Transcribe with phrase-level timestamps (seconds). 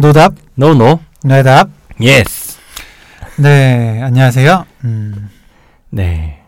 [0.00, 1.68] 노답, no no 뇌답.
[2.00, 2.58] Yes
[3.36, 4.64] 네, 안녕하세요.
[4.84, 5.28] 음,
[5.90, 6.38] 네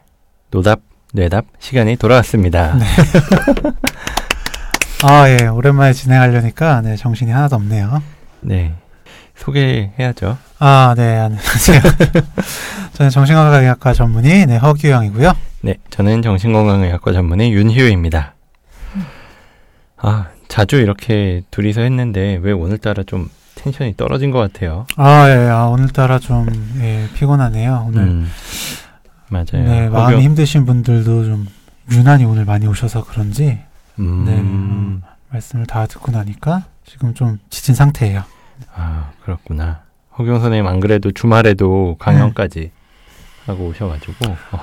[0.51, 0.81] 노답
[1.13, 2.87] 뇌답 시간이 돌아왔습니다 네.
[5.05, 8.03] 아, 예, 오랜만에 진행하려니까, 네, 정신이 하나도 없네요.
[8.41, 8.73] 네
[9.35, 11.81] 소개해야죠 아, 네, 안녕하세요.
[12.95, 15.31] 저는 정신건강의학과 전문의, 네, 허규영이고요.
[15.61, 18.35] 네 저는 정신건강의학과 전문의 윤희우입니다
[19.99, 23.29] 아 자주 이렇게 둘이서 했는데 왜 오늘따라 좀
[23.63, 26.49] 텐션이 떨어진 것 같아요 아, 예, 아, 오늘따라 좀,
[26.81, 27.85] 예, 피곤하네요.
[27.89, 28.03] 오늘.
[28.03, 28.29] 음,
[29.29, 31.47] 맞아요 네, 마음이 힘드신 분들도 좀,
[31.91, 33.61] 유난히 오늘 많이 오셔서 그런지,
[33.99, 38.25] 음, 네, 음, 말씀을 다 듣고 나니까, 지금 좀 지친 상태예요.
[38.75, 39.81] 아 그렇구나
[40.19, 42.71] 허경 선생님 안 그래도 주말에도 강연까지
[43.47, 44.15] 하고 오셔가지고
[44.53, 44.59] 어,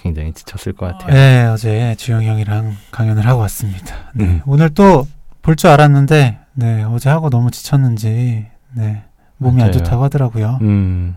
[0.00, 3.94] 굉장히 지쳤을 것 같아요 네, 어제 주영이 형이랑 강연을 하고 왔습니다.
[4.14, 4.42] 네, 음.
[4.46, 5.06] 오늘 또
[5.42, 9.02] 볼 줄 알았는데, 네, 어제 하고 너무 지쳤는지, 네,
[9.38, 9.72] 몸이 안 맞아요.
[9.72, 10.58] 좋다고 하더라고요.
[10.62, 11.16] 음,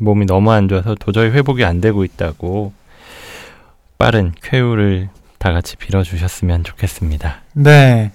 [0.00, 2.72] 몸이 너무 안 좋아서 도저히 회복이 안 되고 있다고
[3.98, 7.36] 빠른 쾌유를 다 같이 빌어주셨으면 좋겠습니다.
[7.54, 8.12] 네,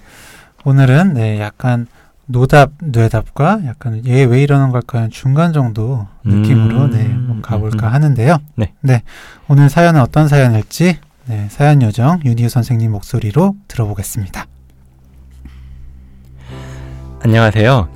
[0.64, 1.86] 오늘은 네, 약간
[2.26, 7.94] 노답, 뇌답과 약간 얘 왜 이러는 걸까 중간 정도 느낌으로 음, 네, 가볼까 음, 음.
[7.94, 8.38] 하는데요.
[8.82, 9.02] 네.
[9.48, 14.44] 오늘 사연은 어떤 사연일지 네, 사연 요정 윤희우 선생님 목소리로 들어보겠습니다.
[17.28, 17.90] 안녕하세요.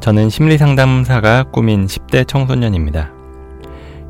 [0.00, 3.12] 저는 심리상담사가 꾸민 10대 청소년입니다.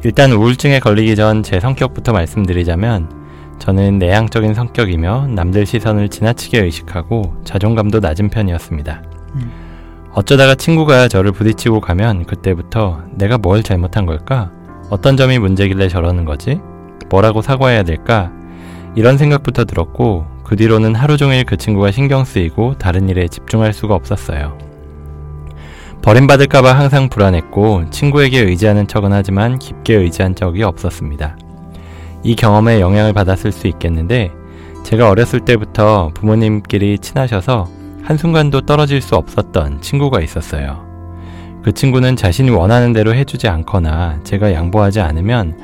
[0.03, 3.11] 일단 우울증에 걸리기 전 제 성격부터 말씀드리자면
[3.59, 9.03] 저는 내향적인 성격이며 남들 시선을 지나치게 의식하고 자존감도 낮은 편이었습니다.
[9.35, 9.53] 음.
[10.15, 14.53] 어쩌다가 친구가 저를 부딪히고 가면 그때부터 내가 뭘 잘못한 걸까?
[14.89, 16.63] 어떤 점이 문제길래 저러는 거지?
[17.11, 18.33] 뭐라고 사과해야 될까?
[18.95, 23.95] 이런 생각부터 들었고 그 뒤로는 하루 종일 그 친구가 신경 쓰이고 다른 일에 집중할 수가
[23.95, 24.59] 없었어요.
[26.03, 31.37] 버림받을까봐 항상 불안했고 친구에게 의지하는 척은 하지만 깊게 의지한 적이 없었습니다.
[32.25, 34.33] 이 경험에 영향을 받았을 수 있겠는데
[34.83, 37.69] 제가 어렸을 때부터 부모님끼리 친하셔서
[38.03, 40.85] 한순간도 떨어질 수 없었던 친구가 있었어요.
[41.63, 45.57] 그 친구는 자신이 원하는 대로 해주지 않거나 제가 양보하지 않으면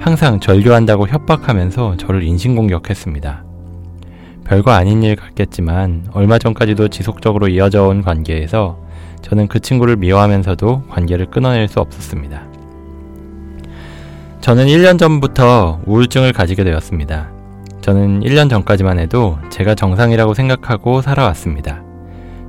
[0.00, 3.51] 항상 절교한다고 협박하면서 저를 인신공격했습니다.
[4.44, 8.78] 별거 아닌 일 같겠지만 얼마 전까지도 지속적으로 이어져 온 관계에서
[9.22, 12.42] 저는 그 친구를 미워하면서도 관계를 끊어낼 수 없었습니다.
[14.40, 17.30] 저는 1년 전부터 우울증을 가지게 되었습니다.
[17.80, 21.82] 저는 1년 전까지만 해도 제가 정상이라고 생각하고 살아왔습니다.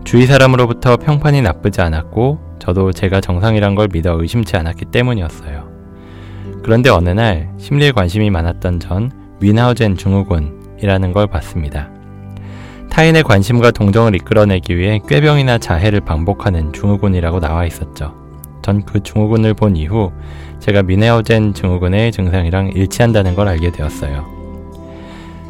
[0.03, 5.69] 주위 사람으로부터 평판이 나쁘지 않았고 저도 제가 정상이란 걸 믿어 의심치 않았기 때문이었어요.
[6.63, 11.89] 그런데 어느 날 심리에 관심이 많았던 전 윈하우젠 증후군 이라는 걸 봤습니다.
[12.89, 18.13] 타인의 관심과 동정을 이끌어내기 위해 꾀병이나 자해를 반복하는 증후군이라고 나와 있었죠.
[18.61, 20.11] 전 그 증후군을 본 이후
[20.59, 24.25] 제가 미네어젠 증후군의 증상이랑 일치한다는 걸 알게 되었어요.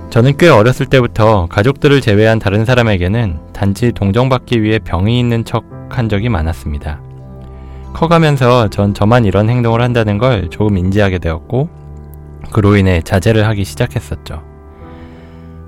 [0.09, 6.09] 저는 꽤 어렸을 때부터 가족들을 제외한 다른 사람에게는 단지 동정받기 위해 병이 있는 척 한
[6.09, 6.99] 적이 많았습니다.
[7.93, 11.69] 커가면서 전 저만 이런 행동을 한다는 걸 조금 인지하게 되었고,
[12.51, 14.41] 그로 인해 자제를 하기 시작했었죠.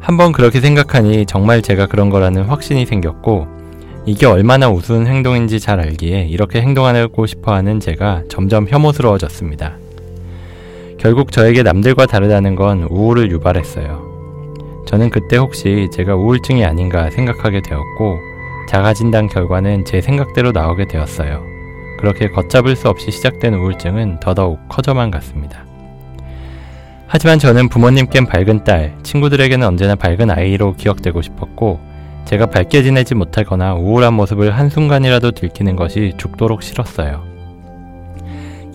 [0.05, 3.47] 한번 그렇게 생각하니 정말 제가 그런 거라는 확신이 생겼고,
[4.05, 9.77] 이게 얼마나 우스운 행동인지 잘 알기에 이렇게 행동하고 싶어 하는 제가 점점 혐오스러워졌습니다.
[10.99, 14.83] 결국 저에게 남들과 다르다는 건 우울을 유발했어요.
[14.85, 18.19] 저는 그때 혹시 제가 우울증이 아닌가 생각하게 되었고,
[18.69, 21.41] 자가진단 결과는 제 생각대로 나오게 되었어요.
[21.97, 25.65] 그렇게 걷잡을 수 없이 시작된 우울증은 더더욱 커져만 갔습니다.
[27.07, 31.79] 하지만 저는 부모님껜 밝은 딸, 친구들에게는 언제나 밝은 아이로 기억되고 싶었고,
[32.25, 37.23] 제가 밝게 지내지 못하거나 우울한 모습을 한순간이라도 들키는 것이 죽도록 싫었어요.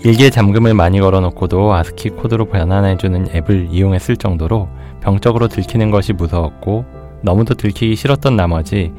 [0.05, 4.69] 일기에 잠금을 많이 걸어놓고도 아스키 코드로 변환해주는 앱을 이용했을 정도로
[5.03, 6.85] 병적으로 들키는 것이 무서웠고,
[7.23, 8.93] 너무도 들키기 싫었던 나머지,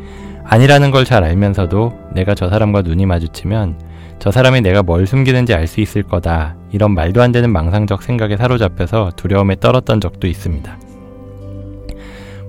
[0.43, 3.90] 아니라는 걸 잘 알면서도 내가 저 사람과 눈이 마주치면
[4.21, 6.55] 저 사람이 내가 뭘 숨기는지 알 수 있을 거다.
[6.71, 10.79] 이런 말도 안 되는 망상적 생각에 사로잡혀서 두려움에 떨었던 적도 있습니다.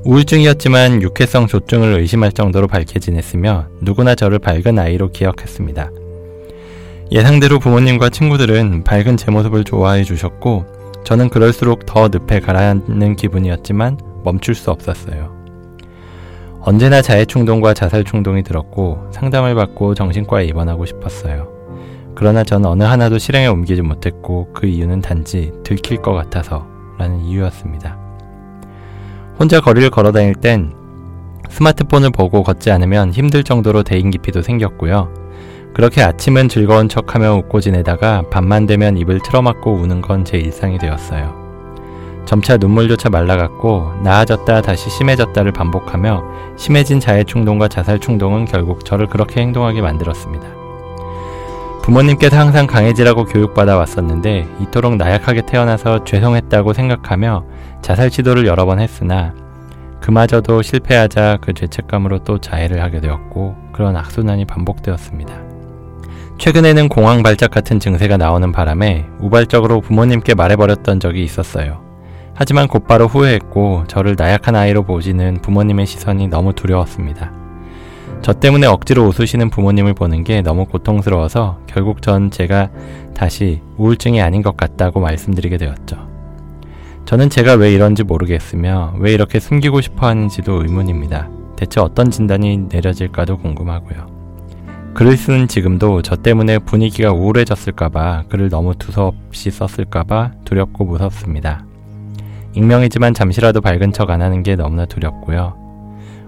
[0.04, 5.90] 우울증이었지만 육해성 조증을 의심할 정도로 밝게 지냈으며 누구나 저를 밝은 아이로 기억했습니다.
[7.10, 10.66] 예상대로 부모님과 친구들은 밝은 제 모습을 좋아해 주셨고
[11.04, 15.40] 저는 그럴수록 더 늪에 가라앉는 기분이었지만 멈출 수 없었어요.
[16.60, 21.51] 언제나 자해 충동과 자살 충동이 들었고 상담을 받고 정신과에 입원하고 싶었어요.
[22.14, 26.66] 그러나 저는 어느 하나도 실행에 옮기지 못했고 그 이유는 단지 들킬 것 같아서
[26.98, 27.96] 라는 이유였습니다.
[29.38, 30.72] 혼자 거리를 걸어 다닐 땐
[31.48, 35.12] 스마트폰을 보고 걷지 않으면 힘들 정도로 대인 기피도 생겼고요.
[35.74, 41.40] 그렇게 아침은 즐거운 척하며 웃고 지내다가 밤만 되면 입을 틀어막고 우는 건 제 일상이 되었어요.
[42.24, 46.22] 점차 눈물조차 말라갔고 나아졌다 다시 심해졌다를 반복하며
[46.56, 50.61] 심해진 자해 충동과 자살 충동은 결국 저를 그렇게 행동하게 만들었습니다.
[51.82, 57.44] 부모님께서 항상 강해지라고 교육받아 왔었는데 이토록 나약하게 태어나서 죄송했다고 생각하며
[57.82, 59.34] 자살 시도를 여러 번 했으나
[60.00, 65.34] 그마저도 실패하자 그 죄책감으로 또 자해를 하게 되었고 그런 악순환이 반복되었습니다.
[66.38, 71.82] 최근에는 공황 발작 같은 증세가 나오는 바람에 우발적으로 부모님께 말해버렸던 적이 있었어요.
[72.34, 77.41] 하지만 곧바로 후회했고 저를 나약한 아이로 보시는 부모님의 시선이 너무 두려웠습니다.
[78.22, 82.70] 저 때문에 억지로 웃으시는 부모님을 보는 게 너무 고통스러워서 결국 전 제가
[83.14, 86.08] 다시 우울증이 아닌 것 같다고 말씀드리게 되었죠.
[87.04, 91.28] 저는 제가 왜 이런지 모르겠으며 왜 이렇게 숨기고 싶어 하는지도 의문입니다.
[91.56, 94.06] 대체 어떤 진단이 내려질까도 궁금하고요.
[94.94, 101.64] 글을 쓰는 지금도 저 때문에 분위기가 우울해졌을까봐 글을 너무 두서없이 썼을까봐 두렵고 무섭습니다.
[102.54, 105.61] 익명이지만 잠시라도 밝은 척 안 하는 게 너무나 두렵고요.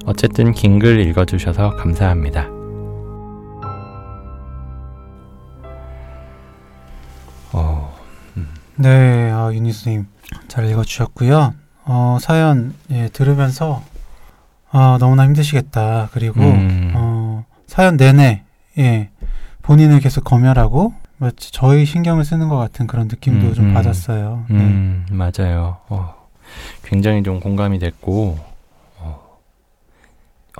[0.06, 2.46] 어쨌든 긴 글 읽어주셔서 감사합니다.
[7.52, 7.94] 어,
[8.36, 8.48] 음.
[8.76, 10.06] 네, 아, 윤희 선생님
[10.48, 11.54] 잘 읽어주셨고요.
[11.86, 13.82] 어, 사연 예, 들으면서
[14.70, 16.08] 아, 너무나 힘드시겠다.
[16.12, 16.92] 그리고 음.
[16.94, 18.42] 어, 사연 내내
[18.78, 19.10] 예,
[19.62, 23.74] 본인을 계속 검열하고 마치 저희 신경을 쓰는 것 같은 그런 느낌도 음, 좀 음.
[23.74, 24.44] 받았어요.
[24.48, 24.56] 네.
[24.56, 25.78] 음, 맞아요.
[25.88, 26.14] 어,
[26.82, 28.53] 굉장히 좀 공감이 됐고 어,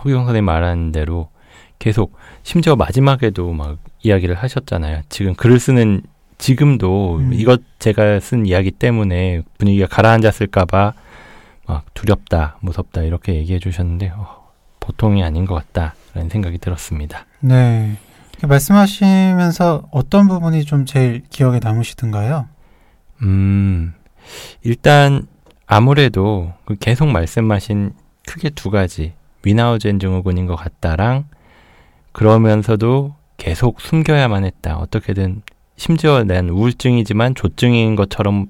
[0.05, 1.29] 허경 선생님 말한 대로
[1.79, 5.03] 계속 심지어 마지막에도 막 이야기를 하셨잖아요.
[5.09, 6.03] 지금 글을 쓰는
[6.39, 7.33] 지금도 음.
[7.33, 10.93] 이것 제가 쓴 이야기 때문에 분위기가 가라앉았을까봐
[11.67, 17.27] 막 두렵다, 무섭다 이렇게 얘기해 주셨는데 어, 보통이 아닌 것 같다라는 생각이 들었습니다.
[17.41, 17.97] 네.
[18.43, 22.49] 말씀하시면서 어떤 부분이 좀 제일 기억에 남으시던가요?
[23.23, 23.95] 음,
[24.62, 25.27] 일단
[25.67, 27.93] 아무래도 그 계속 말씀하신
[28.27, 31.25] 크게 두 가지 위나우젠 증후군인 것 같다랑
[32.12, 34.76] 그러면서도 계속 숨겨야만 했다.
[34.76, 35.43] 어떻게든
[35.76, 38.46] 심지어 난 우울증이지만 조증인 것처럼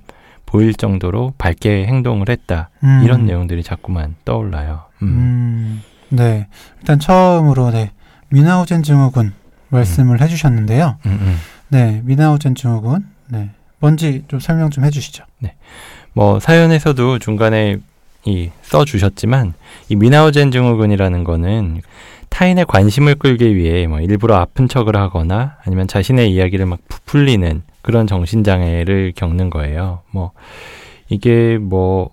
[0.46, 2.70] 보일 정도로 밝게 행동을 했다.
[2.84, 3.00] 음.
[3.02, 4.84] 이런 내용들이 자꾸만 떠올라요.
[5.02, 5.08] 음.
[5.08, 5.82] 음.
[6.10, 6.46] 네.
[6.80, 7.90] 일단 처음으로 네.
[8.28, 9.32] 미나우젠 증후군
[9.68, 10.22] 말씀을 음.
[10.22, 10.98] 해주셨는데요.
[11.06, 11.36] 음, 음.
[11.68, 13.06] 네, 미나우젠 증후군.
[13.28, 15.24] 네, 뭔지 좀 설명 좀 해주시죠.
[15.38, 15.54] 네,
[16.12, 17.78] 뭐 사연에서도 중간에
[18.26, 19.54] 이 써주셨지만
[19.88, 21.80] 이 미나우젠 증후군이라는 거는
[22.30, 28.06] 타인의 관심을 끌기 위해 뭐 일부러 아픈 척을 하거나 아니면 자신의 이야기를 막 부풀리는 그런
[28.06, 30.00] 정신장애를 겪는 거예요.
[30.10, 30.32] 뭐
[31.08, 32.10] 이게 뭐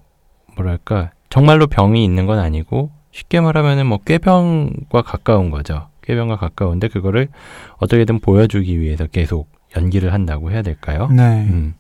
[0.56, 5.88] 뭐랄까 정말로 병이 있는 건 아니고 쉽게 말하면은 뭐 꾀병과 가까운 거죠.
[6.04, 7.30] 꾀병과 가까운데 그거를
[7.78, 11.08] 어떻게든 보여주기 위해서 계속 연기를 한다고 해야 될까요?
[11.12, 11.48] 네.
[11.50, 11.74] 음.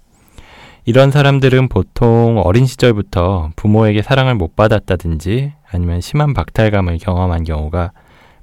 [0.85, 7.91] 이런 사람들은 보통 어린 시절부터 부모에게 사랑을 못 받았다든지 아니면 심한 박탈감을 경험한 경우가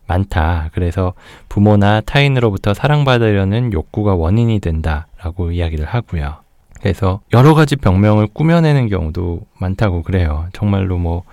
[0.06, 0.70] 많다.
[0.73, 1.14] 그래서
[1.49, 6.37] 부모나 타인으로부터 사랑받으려는 욕구가 원인이 된다라고 이야기를 하고요.
[6.81, 10.47] 그래서 여러 가지 병명을 꾸며내는 경우도 많다고 그래요.
[10.52, 11.25] 정말로 뭐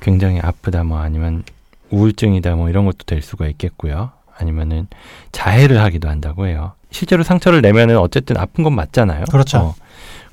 [0.00, 1.42] 굉장히 아프다 뭐 아니면
[1.90, 4.12] 우울증이다 뭐 이런 것도 될 수가 있겠고요.
[4.38, 4.86] 아니면은
[5.32, 6.72] 자해를 하기도 한다고 해요.
[6.90, 9.24] 실제로 상처를 내면은 어쨌든 아픈 건 맞잖아요.
[9.30, 9.58] 그렇죠.
[9.58, 9.74] 어,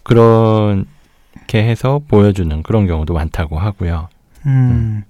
[0.03, 4.09] 그렇게 해서 보여주는 그런 경우도 많다고 하고요.
[4.45, 4.49] 음.
[4.51, 5.03] 음.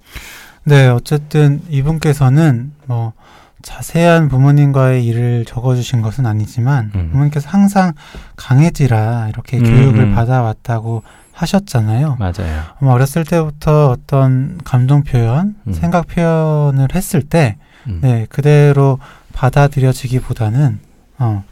[0.63, 3.13] 네, 어쨌든 이분께서는 뭐
[3.62, 7.10] 자세한 부모님과의 일을 적어주신 것은 아니지만 음.
[7.12, 7.93] 부모님께서 항상
[8.36, 10.15] 강해지라 이렇게 음, 교육을 음.
[10.15, 11.03] 받아왔다고
[11.34, 12.17] 하셨잖아요.
[12.19, 12.63] 맞아요.
[12.81, 15.74] 뭐 어렸을 때부터 어떤 감동 표현, 음.
[15.74, 18.00] 생각 표현을 했을 때, 음.
[18.01, 19.00] 네, 그대로
[19.34, 20.79] 받아들여지기보다는,
[21.19, 21.43] 어,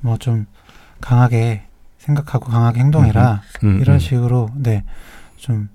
[0.00, 0.46] 뭐 좀
[1.00, 1.65] 강하게
[2.06, 3.42] 생각하고 강하게 행동해라.
[3.64, 3.98] 음, 음, 이런 음.
[3.98, 4.84] 식으로, 네,
[5.36, 5.68] 좀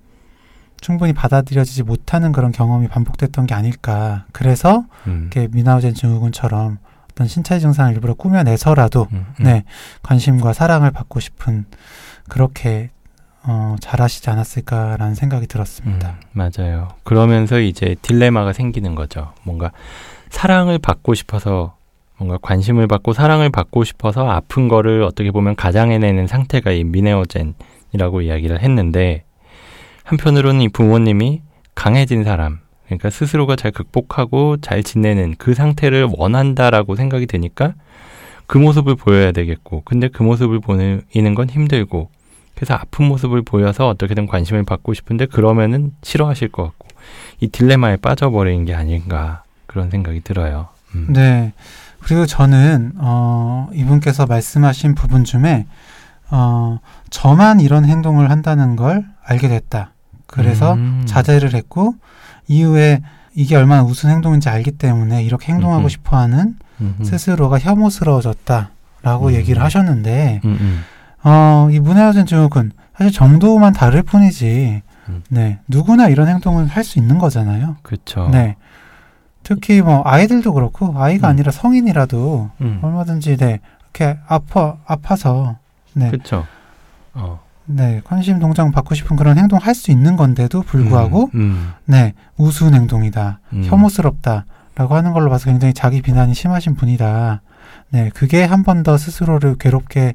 [0.80, 4.26] 충분히 받아들여지지 못하는 그런 경험이 반복됐던 게 아닐까.
[4.32, 5.30] 그래서, 음.
[5.32, 6.80] 이렇게 미나우젠 증후군처럼
[7.12, 9.08] 어떤 신체 증상을 일부러 꾸며내서라도,
[9.40, 9.64] 네,
[10.02, 11.66] 관심과 사랑을 받고 싶은,
[12.28, 12.90] 그렇게
[13.44, 16.16] 어, 잘하시지 않았을까라는 생각이 들었습니다.
[16.36, 16.90] 음, 맞아요.
[17.04, 19.34] 그러면서 이제 딜레마가 생기는 거죠.
[19.44, 19.72] 뭔가
[20.30, 21.76] 사랑을 받고 싶어서
[22.22, 28.62] 뭔가 관심을 받고 사랑을 받고 싶어서 아픈 거를 어떻게 보면 가장해내는 상태가 이 미네오젠이라고 이야기를
[28.62, 29.24] 했는데
[30.04, 31.42] 한편으로는 이 부모님이
[31.74, 37.74] 강해진 사람, 그러니까 스스로가 잘 극복하고 잘 지내는 그 상태를 원한다라고 생각이 되니까
[38.46, 42.12] 그 모습을 보여야 되겠고, 근데 그 모습을 보이는 건 힘들고,
[42.54, 46.88] 그래서 아픈 모습을 보여서 어떻게든 관심을 받고 싶은데 그러면은 싫어하실 것 같고
[47.40, 50.68] 이 딜레마에 빠져버리는 게 아닌가 그런 생각이 들어요.
[50.94, 51.08] 음.
[51.10, 51.54] 네.
[52.04, 55.66] 그리고 저는 어, 이분께서 말씀하신 부분 중에
[56.30, 56.80] 어,
[57.10, 59.92] 저만 이런 행동을 한다는 걸 알게 됐다.
[60.28, 61.04] 그래서 음.
[61.06, 61.96] 자제를 했고
[62.48, 63.02] 이후에
[63.34, 66.56] 이게 얼마나 우스운 행동인지 알기 때문에 이렇게 행동하고 싶어하는
[67.04, 69.34] 스스로가 혐오스러워졌다라고 음.
[69.34, 70.42] 얘기를 하셨는데
[71.24, 75.24] 어, 이 문화여전 증후군 사실 정도만 다를 뿐이지 음.
[75.30, 77.78] 네 누구나 이런 행동을 할 수 있는 거잖아요.
[77.84, 78.30] 그렇죠.
[78.32, 78.56] 네.
[79.44, 81.32] 특히 뭐 아이들도 그렇고 아이가 음.
[81.32, 82.80] 아니라 성인이라도 음.
[82.82, 83.60] 얼마든지 네
[83.94, 85.58] 이렇게 아파 아파서
[85.94, 86.46] 네 그렇죠.
[87.14, 87.40] 어.
[87.66, 91.74] 네 관심 동장 받고 싶은 그런 행동 할 수 있는 건데도 불구하고 음, 음.
[91.86, 93.64] 네 우스운 행동이다 음.
[93.66, 97.42] 혐오스럽다라고 하는 걸로 봐서 굉장히 자기 비난이 심하신 분이다.
[97.90, 100.14] 네 그게 한 번 더 스스로를 괴롭게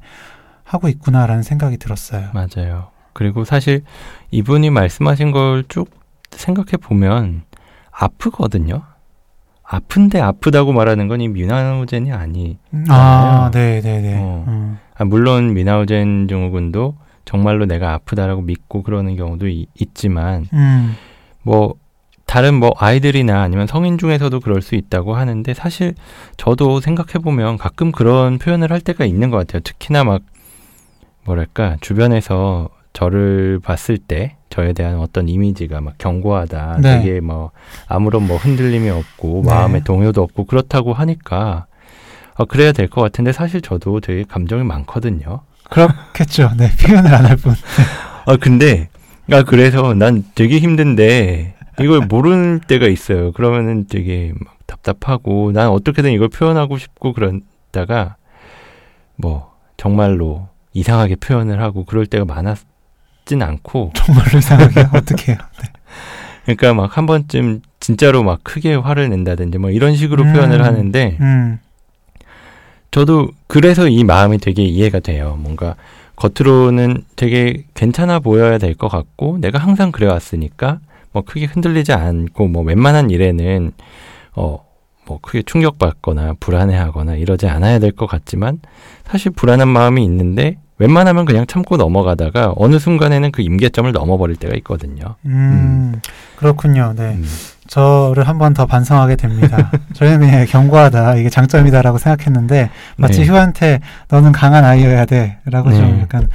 [0.65, 2.31] 하고 있구나라는 생각이 들었어요.
[2.35, 2.89] 맞아요.
[3.13, 3.83] 그리고 사실
[4.31, 5.91] 이분이 말씀하신 걸 쭉
[6.33, 7.43] 생각해 보면
[7.93, 8.83] 아프거든요.
[9.69, 12.59] 아픈데 아프다고 말하는 건 이 미나우젠이 아니.
[12.89, 14.17] 아, 네, 네, 네.
[14.19, 14.45] 어.
[14.47, 14.79] 음.
[14.97, 16.95] 아, 물론 미나우젠 증후군도
[17.25, 20.95] 정말로 내가 아프다라고 믿고 그러는 경우도 이, 있지만, 음.
[21.43, 21.75] 뭐
[22.27, 25.95] 다른 뭐 아이들이나 아니면 성인 중에서도 그럴 수 있다고 하는데 사실
[26.37, 29.61] 저도 생각해 보면 가끔 그런 표현을 할 때가 있는 것 같아요.
[29.63, 30.23] 특히나 막
[31.25, 36.79] 뭐랄까 주변에서 저를 봤을 때 저에 대한 어떤 이미지가 막 견고하다.
[36.81, 37.03] 네.
[37.03, 37.51] 되게 뭐
[37.89, 39.51] 아무런 뭐 흔들림이 없고 네.
[39.53, 41.67] 마음의 동요도 없고 그렇다고 하니까
[42.37, 45.41] 어, 그래야 될 것 같은데 사실 저도 되게 감정이 많거든요.
[45.69, 46.53] 그렇겠죠.
[46.57, 47.53] 네, 표현을 안 할 뿐.
[48.25, 48.89] 아 근데
[49.31, 53.33] 아 그래서 난 되게 힘든데 이걸 모르는 때가 있어요.
[53.33, 58.17] 그러면은 되게 막 답답하고 난 어떻게든 이걸 표현하고 싶고 그러다가
[59.17, 62.57] 뭐 정말로 이상하게 표현을 하고 그럴 때가 많았.
[63.27, 65.39] 싶진 않고 정말로 이상하게 어떻게 해요?
[65.61, 65.69] 네.
[66.45, 71.17] 그러니까 막 한 번쯤 진짜로 막 크게 화를 낸다든지 뭐 이런 식으로 음, 표현을 하는데
[71.21, 71.59] 음.
[72.93, 75.37] 저도 그래서 이 마음이 되게 이해가 돼요.
[75.41, 75.75] 뭔가
[76.17, 80.79] 겉으로는 되게 괜찮아 보여야 될 것 같고 내가 항상 그래왔으니까
[81.13, 83.73] 뭐 크게 흔들리지 않고 뭐 웬만한 일에는
[84.37, 84.67] 어
[85.09, 88.59] 뭐 크게 충격받거나 불안해하거나 이러지 않아야 될 것 같지만
[89.05, 95.17] 사실 불안한 마음이 있는데 웬만하면 그냥 참고 넘어가다가 어느 순간에는 그 임계점을 넘어버릴 때가 있거든요.
[95.25, 96.01] 음, 음.
[96.37, 96.93] 그렇군요.
[96.97, 97.15] 네.
[97.15, 97.25] 음.
[97.67, 99.73] 저를 한 번 더 반성하게 됩니다.
[99.95, 103.27] 저는 그냥 견고하다, 이게 장점이다라고 생각했는데, 마치 네.
[103.27, 105.77] 휴한테 너는 강한 아이여야 돼, 라고 네.
[105.77, 106.29] 좀 약간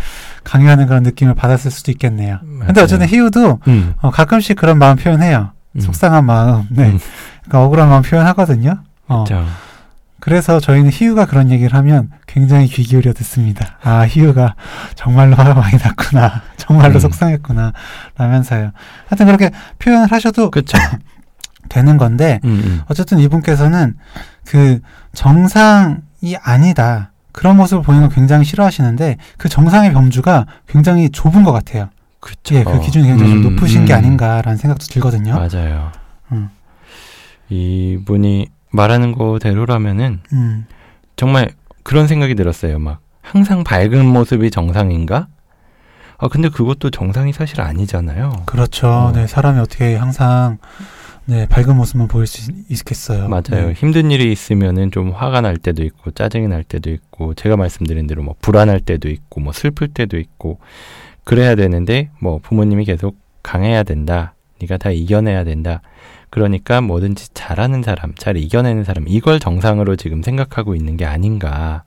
[0.43, 2.39] 강요하는 그런 느낌을 받았을 수도 있겠네요.
[2.43, 2.65] 맞아요.
[2.67, 3.93] 근데 어쨌든 희우도 음.
[4.01, 5.51] 어, 가끔씩 그런 마음 표현해요.
[5.75, 5.79] 음.
[5.79, 6.89] 속상한 마음, 네.
[6.89, 6.99] 음.
[7.45, 8.79] 그러니까 억울한 마음 표현하거든요.
[9.07, 9.23] 어.
[9.23, 9.45] 그렇죠.
[10.21, 13.79] 그래서 저희는 희우가 그런 얘기를 하면 굉장히 귀 기울여 듣습니다.
[13.83, 14.53] 아, 희우가
[14.93, 16.43] 정말로 화가 많이 났구나.
[16.57, 16.99] 정말로 음.
[16.99, 17.73] 속상했구나.
[18.17, 18.71] 라면서요.
[19.07, 19.49] 하여튼 그렇게
[19.79, 20.77] 표현을 하셔도 그쵸.
[21.69, 22.81] 되는 건데, 음, 음.
[22.87, 23.95] 어쨌든 이분께서는
[24.45, 24.79] 그
[25.13, 27.11] 정상이 아니다.
[27.31, 31.89] 그런 모습을 보이는 걸 굉장히 싫어하시는데, 그 정상의 범주가 굉장히 좁은 것 같아요.
[32.19, 32.55] 그쵸.
[32.55, 33.97] 예, 그 기준이 굉장히 음, 높으신 게 음.
[33.97, 35.33] 아닌가라는 생각도 들거든요.
[35.33, 35.91] 맞아요.
[36.31, 36.49] 음.
[37.49, 40.65] 이분이 말하는 거대로라면은 음.
[41.15, 41.51] 정말
[41.83, 42.79] 그런 생각이 들었어요.
[42.79, 45.27] 막 항상 밝은 모습이 정상인가?
[46.17, 48.43] 아 근데 그것도 정상이 사실 아니잖아요.
[48.45, 48.87] 그렇죠.
[48.87, 49.11] 어.
[49.11, 50.57] 네 사람이 어떻게 항상
[51.25, 53.27] 네 밝은 모습만 보일 수 있겠어요.
[53.27, 53.67] 맞아요.
[53.67, 53.73] 네.
[53.73, 58.21] 힘든 일이 있으면은 좀 화가 날 때도 있고 짜증이 날 때도 있고 제가 말씀드린 대로
[58.23, 60.59] 뭐 불안할 때도 있고 뭐 슬플 때도 있고
[61.23, 64.35] 그래야 되는데 뭐 부모님이 계속 강해야 된다.
[64.61, 65.81] 네가 다 이겨내야 된다.
[66.31, 71.83] 그러니까 뭐든지 잘하는 사람, 잘 이겨내는 사람, 이걸 정상으로 지금 생각하고 있는 게 아닌가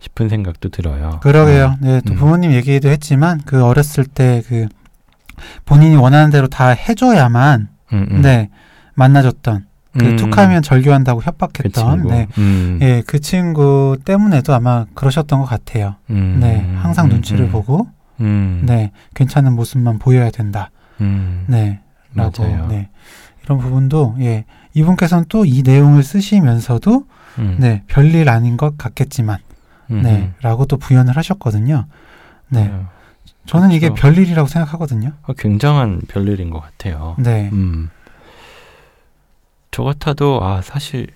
[0.00, 1.20] 싶은 생각도 들어요.
[1.22, 1.64] 그러게요.
[1.64, 1.76] 어.
[1.80, 2.16] 네, 또 음.
[2.18, 4.66] 부모님 얘기도 했지만 그 어렸을 때 그
[5.64, 8.22] 본인이 원하는 대로 다 해줘야만 음, 음.
[8.22, 8.50] 네
[8.94, 9.66] 만나줬던
[9.98, 10.16] 그 음.
[10.16, 12.78] 툭하면 절교한다고 협박했던 그 네, 음.
[12.82, 15.96] 예, 그 친구 때문에도 아마 그러셨던 것 같아요.
[16.10, 16.38] 음.
[16.40, 17.86] 네, 항상 눈치를 보고
[18.18, 20.70] 네 괜찮은 모습만 보여야 된다.
[21.46, 21.80] 네,
[22.14, 22.66] 라고 맞아요.
[22.68, 22.88] 네.
[23.46, 27.04] 이런 부분도 예 이분께서는 또 이 내용을 쓰시면서도
[27.38, 27.56] 음.
[27.60, 29.38] 네 별일 아닌 것 같겠지만
[29.90, 30.02] 음흠.
[30.42, 31.86] 네라고 또 부연을 하셨거든요.
[32.48, 32.64] 네.
[32.64, 32.80] 네.
[33.46, 33.76] 저는 그렇죠.
[33.76, 35.12] 이게 별일이라고 생각하거든요.
[35.22, 37.14] 어, 굉장한 별일인 것 같아요.
[37.18, 37.48] 네.
[37.52, 37.90] 음.
[39.70, 41.06] 저 같아도 아 사실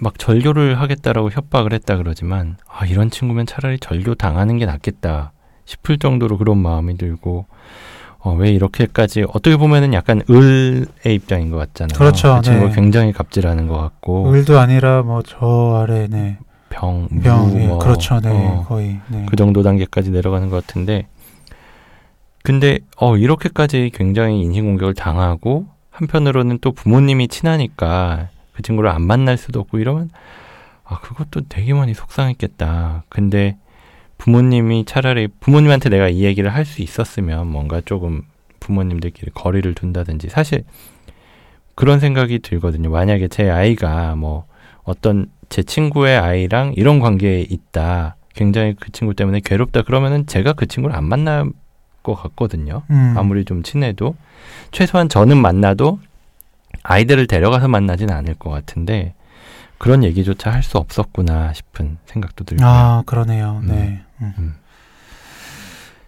[0.00, 5.32] 막 절교를 하겠다라고 협박을 했다 그러지만 아 이런 친구면 차라리 절교 당하는 게 낫겠다
[5.64, 7.46] 싶을 정도로 그런 마음이 들고
[8.28, 11.98] 어, 왜 이렇게까지 어떻게 보면은 약간 을의 입장인 것 같잖아요.
[11.98, 12.36] 그렇죠.
[12.36, 12.74] 그 친구 네.
[12.74, 16.38] 굉장히 갑질하는 것 같고 을도 아니라 뭐 저 아래 네.
[16.68, 19.24] 병, 병, 무, 예, 뭐, 그렇죠, 네, 어, 거의 네.
[19.28, 21.06] 그 정도 단계까지 내려가는 것 같은데,
[22.42, 29.38] 근데 어 이렇게까지 굉장히 인신 공격을 당하고 한편으로는 또 부모님이 친하니까 그 친구를 안 만날
[29.38, 30.10] 수도 없고 이러면
[30.84, 33.04] 아, 그것도 되게 많이 속상했겠다.
[33.08, 33.56] 근데
[34.18, 38.22] 부모님이 차라리 부모님한테 내가 이 얘기를 할 수 있었으면 뭔가 조금
[38.60, 40.64] 부모님들끼리 거리를 둔다든지 사실
[41.74, 42.90] 그런 생각이 들거든요.
[42.90, 44.44] 만약에 제 아이가 뭐
[44.82, 48.16] 어떤 제 친구의 아이랑 이런 관계에 있다.
[48.34, 49.82] 굉장히 그 친구 때문에 괴롭다.
[49.82, 51.48] 그러면은 제가 그 친구를 안 만날
[52.02, 52.82] 것 같거든요.
[52.90, 53.14] 음.
[53.16, 54.14] 아무리 좀 친해도
[54.72, 56.00] 최소한 저는 만나도
[56.82, 59.14] 아이들을 데려가서 만나진 않을 것 같은데
[59.78, 62.66] 그런 얘기조차 할 수 없었구나 싶은 생각도 들고요.
[62.66, 63.60] 아 그러네요.
[63.62, 63.68] 음.
[63.68, 64.02] 네.
[64.20, 64.34] 음.
[64.38, 64.54] 음.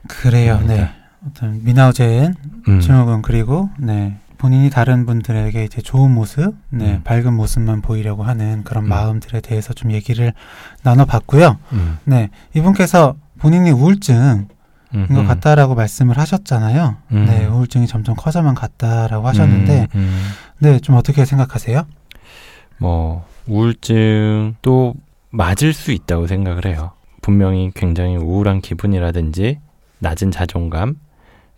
[0.09, 0.61] 그래요.
[0.67, 0.91] 네.
[1.27, 2.35] 어떤 미나우젠
[2.69, 2.81] 음.
[2.81, 7.00] 증후군 그리고 네 본인이 다른 분들에게 이제 좋은 모습, 네 음.
[7.05, 8.89] 밝은 모습만 보이려고 하는 그런 음.
[8.89, 10.33] 마음들에 대해서 좀 얘기를
[10.83, 11.59] 나눠봤고요.
[12.05, 14.49] 네 이분께서 본인이 우울증
[14.95, 16.97] 음, 것 같다라고 말씀을 하셨잖아요.
[17.12, 17.25] 음.
[17.27, 20.23] 네, 우울증이 점점 커져만 갔다라고 하셨는데, 음, 음.
[20.59, 21.87] 네, 좀 어떻게 생각하세요?
[22.81, 24.95] 뭐 우울증도
[25.31, 26.93] 맞을 수 있다고 생각을 해요.
[27.23, 29.59] 분명히 굉장히 우울한 기분이라든지
[29.99, 30.97] 낮은 자존감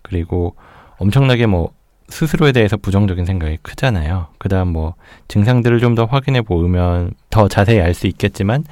[0.02, 0.56] 그리고
[0.98, 1.72] 엄청나게 뭐
[2.08, 4.26] 스스로에 대해서 부정적인 생각이 크잖아요.
[4.38, 4.94] 그다음 뭐
[5.28, 8.64] 증상들을 좀 더 확인해 보면 더 자세히 알 수 있겠지만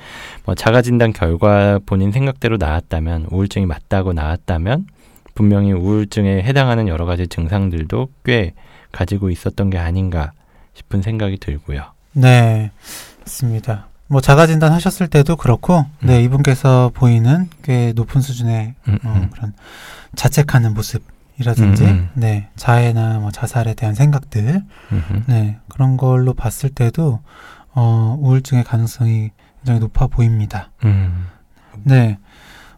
[0.45, 4.87] 뭐 자가 진단 결과 본인 생각대로 나왔다면 우울증이 맞다고 나왔다면
[5.35, 8.53] 분명히 우울증에 해당하는 여러 가지 증상들도 꽤
[8.93, 10.33] 가지고 있었던 게 아닌가
[10.75, 11.85] 싶은 생각이 들고요.
[12.13, 12.71] 네,
[13.21, 13.89] 맞습니다.
[14.09, 16.07] 뭐 자가 진단 하셨을 때도 그렇고, 음.
[16.07, 19.31] 네 이분께서 보이는 꽤 높은 수준의 음, 어, 음.
[19.31, 19.53] 그런
[20.17, 21.03] 자책하는 모습
[21.41, 22.09] 이라든지 음, 음.
[22.15, 24.63] 네 자해나 뭐 자살에 대한 생각들
[24.93, 25.23] 음흠.
[25.27, 27.21] 네 그런 걸로 봤을 때도
[27.73, 30.71] 어 우울증의 가능성이 굉장히 높아 보입니다.
[30.85, 31.27] 음.
[31.83, 32.19] 네.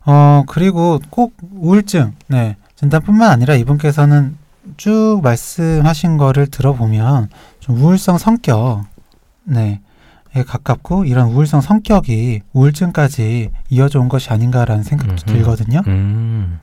[0.05, 4.37] 어 그리고 꼭 우울증 네 진단뿐만 아니라 이분께서는
[4.77, 8.85] 쭉 말씀하신 거를 들어보면 좀 우울성 성격
[9.44, 15.24] 네에 가깝고 이런 우울성 성격이 우울증까지 이어져 온 것이 아닌가라는 생각도 음흠.
[15.24, 15.83] 들거든요.
[15.87, 16.61] 음.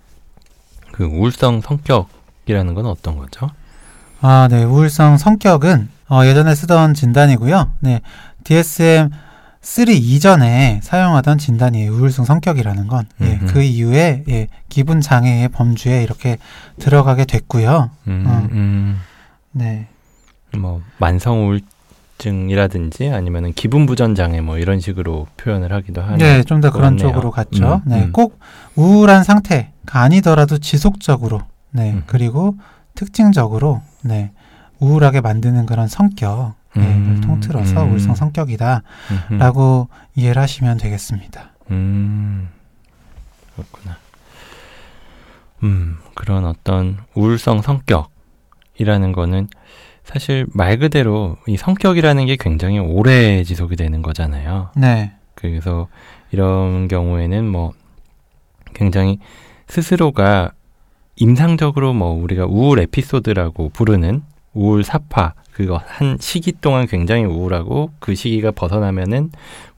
[0.91, 3.49] 그 우울성 성격이라는 건 어떤 거죠?
[4.21, 4.63] 아, 네.
[4.63, 7.73] 우울성 성격은 어, 예전에 쓰던 진단이고요.
[7.81, 8.01] 네.
[8.43, 9.11] DSM
[9.61, 11.91] 3 이전에 사용하던 진단이에요.
[11.91, 13.05] 우울성 성격이라는 건.
[13.21, 16.37] 예, 그 이후에 예, 기분 장애의 범주에 이렇게
[16.79, 17.91] 들어가게 됐고요.
[18.07, 19.01] 음, 어, 음.
[19.51, 19.87] 네.
[20.57, 21.61] 뭐 만성 우울
[22.19, 26.17] 증이라든지 아니면은 기분 부전 장애 뭐 이런 식으로 표현을 하기도 하는.
[26.17, 27.82] 네, 좀 더 그런 쪽으로 갔죠.
[27.86, 28.12] 음, 네, 음.
[28.12, 28.38] 꼭
[28.75, 32.03] 우울한 상태 아니더라도 지속적으로 네 음.
[32.05, 32.55] 그리고
[32.93, 34.32] 특징적으로 네
[34.79, 37.21] 우울하게 만드는 그런 성격 네, 음.
[37.25, 37.91] 통틀어서 음.
[37.91, 41.51] 우울성 성격이다라고 이해를 하시면 되겠습니다.
[41.71, 42.49] 음
[43.55, 43.97] 그렇구나.
[45.63, 49.47] 음 그런 어떤 우울성 성격이라는 거는
[50.03, 54.71] 사실 말 그대로 이 성격이라는 게 굉장히 오래 지속이 되는 거잖아요.
[54.75, 55.13] 네.
[55.35, 55.88] 그래서
[56.31, 57.73] 이런 경우에는 뭐
[58.73, 59.19] 굉장히
[59.67, 60.51] 스스로가
[61.15, 68.15] 임상적으로 뭐 우리가 우울 에피소드라고 부르는 우울 사파 그거 한 시기 동안 굉장히 우울하고 그
[68.15, 69.29] 시기가 벗어나면은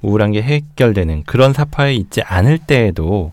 [0.01, 3.31] 우울한 게 해결되는 그런 사파에 있지 않을 때에도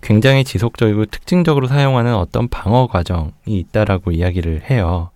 [0.00, 5.10] 굉장히 지속적이고 특징적으로 사용하는 어떤 방어 과정이 있다라고 이야기를 해요.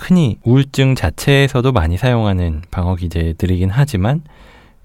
[0.00, 4.22] 흔히 우울증 자체에서도 많이 사용하는 방어 기제들이긴 하지만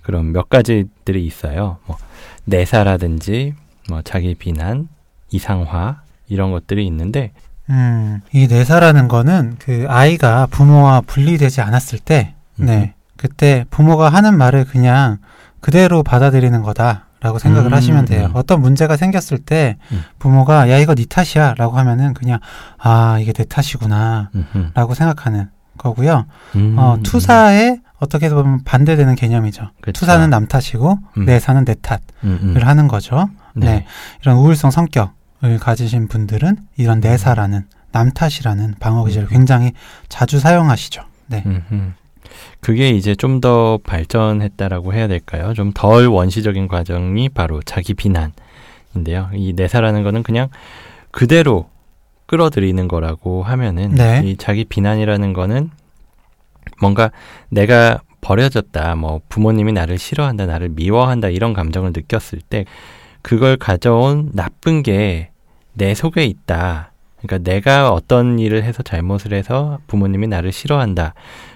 [0.01, 1.77] 그런 몇 가지들이 있어요.
[1.85, 1.97] 뭐
[2.43, 3.53] 내사라든지
[3.89, 4.89] 뭐 자기 비난,
[5.31, 7.31] 이상화 이런 것들이 있는데
[7.69, 12.65] 음, 이 내사라는 거는 그 아이가 부모와 분리되지 않았을 때, 음.
[12.67, 15.17] 네, 그때 부모가 하는 말을 그냥
[15.61, 18.27] 그대로 받아들이는 거다 라고 생각을 음, 하시면 돼요.
[18.27, 18.31] 음.
[18.35, 20.03] 어떤 문제가 생겼을 때 음.
[20.19, 22.37] 부모가 야 이거 네 탓이야 라고 하면은 그냥
[22.77, 24.29] 아 이게 내 탓이구나
[24.75, 26.27] 라고 생각하는 거고요.
[26.55, 26.75] 음.
[26.77, 29.71] 어, 투사에 어떻게 보면 반대되는 개념이죠.
[29.81, 29.99] 그쵸.
[29.99, 33.27] 투사는 남 탓이고 내사는 내 탓을 하는 거죠.
[33.55, 33.65] 네.
[33.65, 33.85] 네.
[34.21, 39.71] 이런 우울성 성격을 가지신 분들은 이런 내사라는 남 탓이라는 방어 기제를 굉장히
[40.09, 41.01] 자주 사용하시죠.
[41.25, 41.43] 네.
[42.59, 45.53] 그게 이제 좀 더 발전했다라고 해야 될까요?
[45.53, 49.29] 좀 덜 원시적인 과정이 바로 자기 비난인데요.
[49.33, 50.47] 이 내사라는 거는 그냥
[51.11, 51.69] 그대로
[52.27, 54.21] 끌어들이는 거라고 하면은 네.
[54.25, 55.69] 이 자기 비난이라는 거는
[56.81, 57.11] 뭔가
[57.49, 62.65] 내가 버려졌다, 뭐 부모님이 나를 싫어한다, 나를 미워한다 이런 감정을 느꼈을 때
[63.21, 65.29] 그걸 가져온 나쁜 게
[65.75, 66.91] 내 속에 있다.
[67.21, 71.13] 그러니까 내가 어떤 일을 해서 잘못을 해서 부모님이 나를 싫어한다.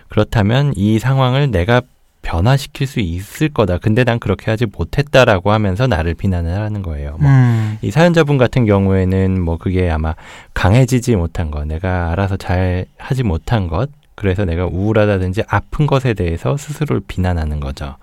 [0.10, 1.82] 그렇다면 이 상황을 내가
[2.22, 3.78] 변화시킬 수 있을 거다.
[3.78, 7.16] 근데 난 그렇게 하지 못했다라고 하면서 나를 비난을 하는 거예요.
[7.20, 7.78] 뭐, 음.
[7.82, 10.16] 이 사연자분 같은 경우에는 뭐 그게 아마
[10.54, 16.58] 강해지지 못한 것, 내가 알아서 잘 하지 못한 것, 그래서 내가 우울하다든지 아픈 것에 대해서
[16.58, 17.96] 스스로를 비난하는 거죠.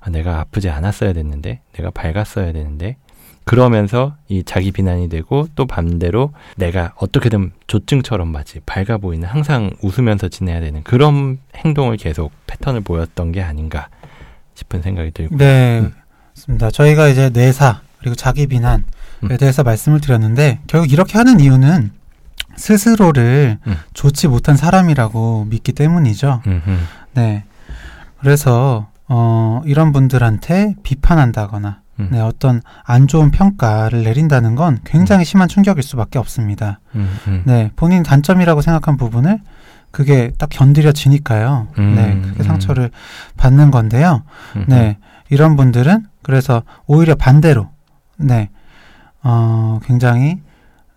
[0.00, 2.96] 아, 내가 아프지 않았어야 됐는데, 내가 밝았어야 되는데,
[3.46, 10.28] 그러면서 이 자기 비난이 되고 또 반대로 내가 어떻게든 조증처럼 마치 밝아 보이는 항상 웃으면서
[10.28, 13.88] 지내야 되는 그런 행동을 계속 패턴을 보였던 게 아닌가
[14.54, 15.36] 싶은 생각이 들고.
[15.36, 15.92] 네, 음.
[16.34, 16.72] 맞습니다.
[16.72, 18.82] 저희가 이제 뇌사 그리고 자기 비난에
[19.22, 19.36] 음.
[19.36, 21.92] 대해서 말씀을 드렸는데 결국 이렇게 하는 이유는
[22.56, 23.76] 스스로를 음.
[23.94, 26.42] 좋지 못한 사람이라고 믿기 때문이죠.
[26.44, 26.70] 음흠.
[27.14, 27.44] 네.
[28.18, 32.08] 그래서 어, 이런 분들한테 비판한다거나 음.
[32.10, 35.24] 네, 어떤 안 좋은 평가를 내린다는 건 굉장히 음.
[35.24, 36.80] 심한 충격일 수밖에 없습니다.
[36.94, 37.42] 음, 음.
[37.46, 39.40] 네, 본인 단점이라고 생각한 부분을
[39.90, 41.68] 그게 딱 견디려지니까요.
[41.78, 42.90] 음, 네, 그게 상처를
[43.38, 44.24] 받는 건데요.
[44.68, 44.98] 네,
[45.30, 47.70] 이런 분들은 그래서 오히려 반대로,
[48.18, 48.50] 네,
[49.22, 50.40] 어, 굉장히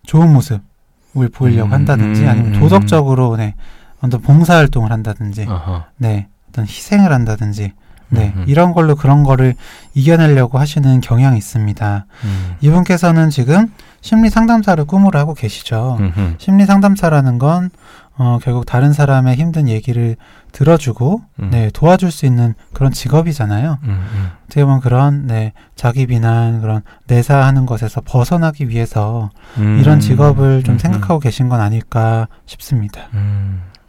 [0.05, 3.55] 좋은 모습을 보이려고 한다든지 아니면 도덕적으로, 네,
[4.01, 5.85] 어떤 봉사활동을 한다든지, 어허.
[5.97, 7.73] 네, 어떤 희생을 한다든지,
[8.09, 8.45] 네, 음흠.
[8.47, 9.55] 이런 걸로 그런 거를
[9.93, 12.05] 이겨내려고 하시는 경향이 있습니다.
[12.23, 12.55] 음.
[12.61, 15.97] 이분께서는 지금 심리 상담사를 꿈으로 하고 계시죠.
[15.99, 16.35] 음흠.
[16.37, 17.69] 심리 상담사라는 건
[18.17, 20.17] 어, 결국 다른 사람의 힘든 얘기를
[20.51, 21.49] 들어주고 음.
[21.51, 23.77] 네, 도와줄 수 있는 그런 직업이잖아요.
[23.81, 24.29] 음, 음.
[24.43, 29.79] 어떻게 보면 그런 네, 자기 비난 그런 내사하는 것에서 벗어나기 위해서 음.
[29.79, 30.79] 이런 직업을 좀 음, 음.
[30.79, 33.07] 생각하고 계신 건 아닐까 싶습니다.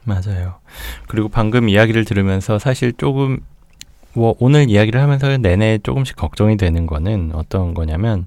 [0.05, 0.59] 맞아요.
[1.09, 3.39] 그리고 방금 이야기를 들으면서 사실 조금
[4.13, 8.25] 뭐 오늘 이야기를 하면서 내내 조금씩 걱정이 되는 거는 어떤 거냐면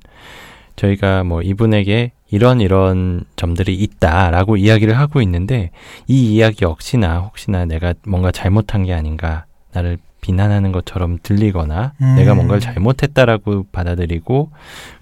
[0.77, 5.71] 저희가 뭐 이분에게 이런 이런 점들이 있다라고 이야기를 하고 있는데
[6.09, 12.15] 이 이야기 역시나 혹시나 내가 뭔가 잘못한 게 아닌가 나를 비난하는 것처럼 들리거나 음.
[12.17, 14.51] 내가 뭔가를 잘못했다라고 받아들이고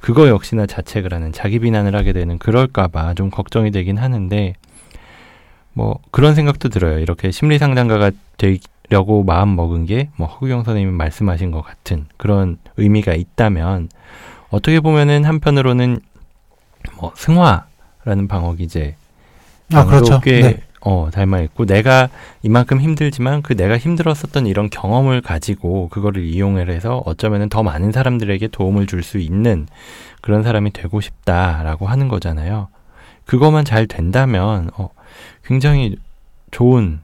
[0.01, 4.55] 그거 역시나 자책을 하는 자기 비난을 하게 되는 그럴까봐 좀 걱정이 되긴 하는데
[5.75, 6.99] 뭐 그런 생각도 들어요.
[6.99, 8.59] 이렇게 심리 상담가가 되,
[8.93, 13.89] 려고 마음 먹은 게 뭐 허구경 선생님이 말씀하신 것 같은 그런 의미가 있다면
[14.51, 16.01] 어떻게 보면은 한편으로는
[16.99, 18.97] 뭐 승화라는 방어 기제
[19.73, 20.21] 아 그렇죠.
[20.21, 20.61] 꽤 네.
[20.85, 22.09] 어, 닮아 있고 내가
[22.43, 28.49] 이만큼 힘들지만 그 내가 힘들었었던 이런 경험을 가지고 그거를 이용을 해서 어쩌면은 더 많은 사람들에게
[28.49, 29.69] 도움을 줄 수 있는
[30.21, 32.69] 그런 사람이 되고 싶다라고 하는 거잖아요.
[33.27, 34.91] 그것만 잘 된다면 어,
[35.45, 35.97] 굉장히
[36.51, 37.01] 좋은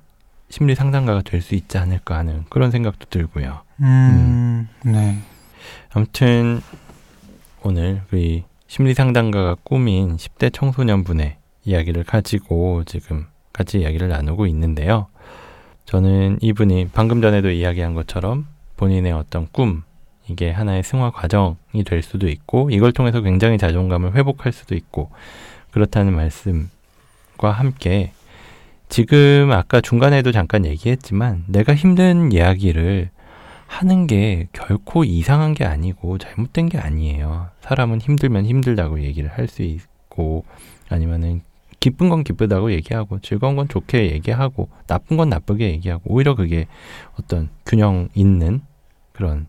[0.51, 3.63] 심리 상담가가 될 수 있지 않을까 하는 그런 생각도 들고요.
[3.81, 4.93] 음, 음.
[4.93, 5.19] 네.
[5.93, 6.61] 아무튼
[7.63, 15.07] 오늘 우리 심리 상담가가 꾸민 10대 청소년분의 이야기를 가지고 지금 같이 이야기를 나누고 있는데요.
[15.85, 19.83] 저는 이분이 방금 전에도 이야기한 것처럼 본인의 어떤 꿈,
[20.29, 25.11] 이게 하나의 승화 과정이 될 수도 있고, 이걸 통해서 굉장히 자존감을 회복할 수도 있고,
[25.71, 28.13] 그렇다는 말씀과 함께
[28.89, 33.11] 지금 아까 중간에도 잠깐 얘기했지만 내가 힘든 이야기를
[33.67, 37.49] 하는 게 결코 이상한 게 아니고 잘못된 게 아니에요.
[37.61, 40.45] 사람은 힘들면 힘들다고 얘기를 할 수 있고
[40.89, 41.43] 아니면은
[41.81, 46.67] 기쁜 건 기쁘다고 얘기하고 즐거운 건 좋게 얘기하고 나쁜 건 나쁘게 얘기하고 오히려 그게
[47.21, 48.63] 어떤 균형 있는
[49.13, 49.47] 그런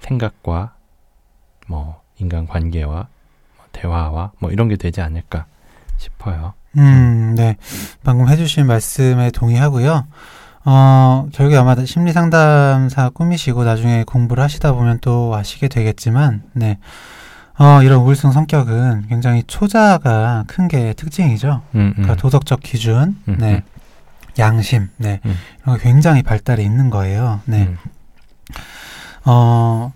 [0.00, 0.74] 생각과
[1.68, 3.08] 뭐 인간 관계와
[3.56, 5.46] 뭐 대화와 뭐 이런 게 되지 않을까
[5.96, 6.54] 싶어요.
[6.78, 7.56] 음, 네.
[8.04, 10.06] 방금 해주신 말씀에 동의하고요.
[10.64, 16.78] 어, 결국에 아마 심리 상담사 꾸미시고 나중에 공부를 하시다 보면 또 아시게 되겠지만, 네.
[17.58, 21.62] 어, 이런 우울성 성격은 굉장히 초자가 큰 게 특징이죠.
[21.74, 21.92] 음, 음.
[21.96, 23.54] 그러니까 도덕적 기준, 음, 네.
[23.54, 23.60] 음.
[24.38, 25.20] 양심, 네.
[25.26, 25.34] 음.
[25.64, 27.40] 이런 게 굉장히 발달해 있는 거예요.
[27.46, 27.64] 네.
[27.64, 27.76] 음.
[29.24, 29.92] 어,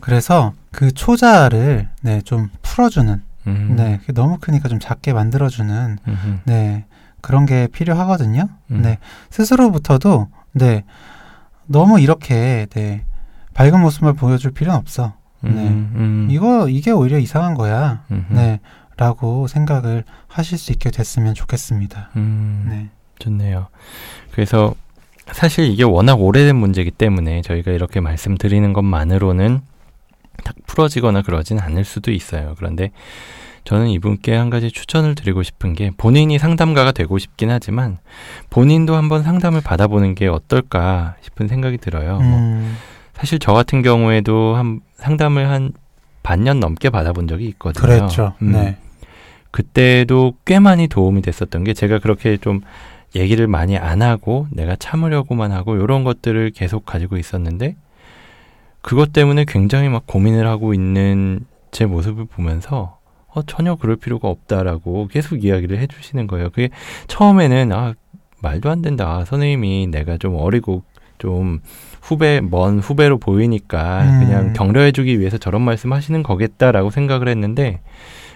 [0.00, 3.76] 그래서 그 초자를, 네, 좀 풀어주는, 음.
[3.76, 6.38] 네, 너무 크니까 좀 작게 만들어주는 음흠.
[6.44, 6.84] 네
[7.20, 8.48] 그런 게 필요하거든요.
[8.70, 8.82] 음.
[8.82, 8.98] 네
[9.30, 10.84] 스스로부터도 네
[11.66, 13.04] 너무 이렇게 네
[13.54, 15.14] 밝은 모습을 보여줄 필요는 없어.
[15.40, 16.28] 네 음, 음.
[16.30, 18.04] 이거 이게 오히려 이상한 거야.
[18.28, 22.10] 네라고 생각을 하실 수 있게 됐으면 좋겠습니다.
[22.16, 22.66] 음.
[22.68, 23.68] 네 좋네요.
[24.32, 24.74] 그래서
[25.32, 29.60] 사실 이게 워낙 오래된 문제이기 때문에 저희가 이렇게 말씀드리는 것만으로는
[30.44, 32.54] 딱 풀어지거나 그러진 않을 수도 있어요.
[32.56, 32.92] 그런데
[33.68, 37.98] 저는 이분께 한 가지 추천을 드리고 싶은 게 본인이 상담가가 되고 싶긴 하지만
[38.48, 42.18] 본인도 한번 상담을 받아보는 게 어떨까 싶은 생각이 들어요.
[42.18, 42.60] 뭐 음.
[42.62, 42.70] 뭐
[43.12, 45.72] 사실 저 같은 경우에도 한 상담을 한
[46.22, 47.82] 반년 넘게 받아본 적이 있거든요.
[47.82, 48.32] 그랬죠.
[48.40, 48.52] 음.
[48.52, 48.78] 네.
[49.50, 52.62] 그때도 꽤 많이 도움이 됐었던 게 제가 그렇게 좀
[53.14, 57.76] 얘기를 많이 안 하고 내가 참으려고만 하고 이런 것들을 계속 가지고 있었는데
[58.80, 62.97] 그것 때문에 굉장히 막 고민을 하고 있는 제 모습을 보면서
[63.38, 66.50] 어, 전혀 그럴 필요가 없다라고 계속 이야기를 해주시는 거예요.
[66.50, 66.70] 그게
[67.06, 67.94] 처음에는 아
[68.42, 69.08] 말도 안 된다.
[69.18, 70.82] 아, 선생님이 내가 좀 어리고
[71.18, 71.60] 좀
[72.00, 74.20] 후배 먼 후배로 보이니까 음.
[74.20, 77.80] 그냥 격려해주기 위해서 저런 말씀하시는 거겠다라고 생각을 했는데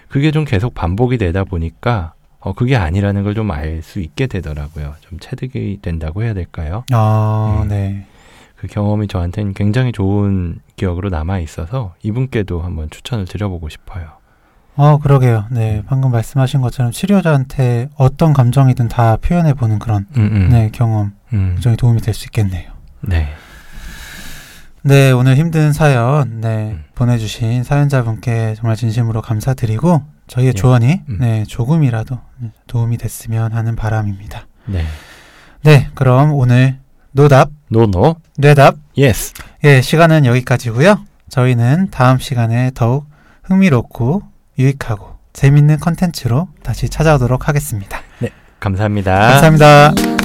[0.09, 4.95] 그게 좀 계속 반복이 되다 보니까 어 그게 아니라는 걸 좀 알 수 있게 되더라고요.
[5.01, 6.83] 좀 체득이 된다고 해야 될까요?
[6.91, 7.75] 아, 네.
[7.75, 8.05] 네.
[8.57, 14.07] 그 경험이 저한테는 굉장히 좋은 기억으로 남아 있어서 이분께도 한번 추천을 드려보고 싶어요.
[14.75, 15.45] 어, 그러게요.
[15.51, 15.83] 네, 음.
[15.87, 20.49] 방금 말씀하신 것처럼 치료자한테 어떤 감정이든 다 표현해 보는 그런 음, 음.
[20.49, 21.51] 네 경험 음.
[21.53, 22.71] 굉장히 도움이 될 수 있겠네요.
[23.01, 23.27] 네.
[24.81, 26.83] 네, 오늘 힘든 사연, 네, 음.
[26.95, 30.53] 보내주신 사연자분께 정말 진심으로 감사드리고, 저희의 예.
[30.53, 31.17] 조언이, 음.
[31.21, 32.19] 네, 조금이라도
[32.67, 34.47] 도움이 됐으면 하는 바람입니다.
[34.65, 34.83] 네.
[35.61, 36.79] 네, 그럼 오늘
[37.11, 39.33] 노답, no no, 뇌답, yes.
[39.63, 43.05] 예, 시간은 여기까지고요 저희는 다음 시간에 더욱
[43.43, 44.23] 흥미롭고
[44.57, 47.99] 유익하고 재밌는 컨텐츠로 다시 찾아오도록 하겠습니다.
[48.19, 49.39] 네, 감사합니다.
[49.39, 50.22] 감사합니다.